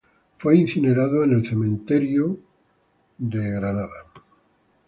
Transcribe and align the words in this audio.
Fue 0.39 0.57
incinerado 0.57 1.23
en 1.23 1.31
el 1.33 1.45
cementerio 1.45 2.25
Hollywood 2.25 2.43
Hills 3.19 3.43
de 3.43 3.51
Los 3.51 3.63
Ángeles. 3.71 3.89